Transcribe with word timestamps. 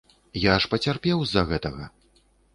Я 0.43 0.55
ж 0.63 0.71
пацярпеў 0.71 1.23
з-за 1.27 1.45
гэтага! 1.53 1.89